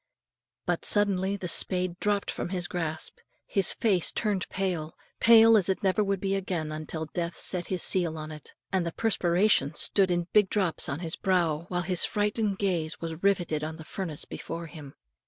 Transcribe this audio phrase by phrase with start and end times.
[0.65, 5.83] But suddenly the spade dropped from his grasp, his face turned pale, pale as it
[5.83, 10.09] never would be again until death set his seal on it, and the perspiration stood
[10.09, 14.25] in big drops on his brow, while his frightened gaze was riveted on the furnace
[14.25, 14.95] before him.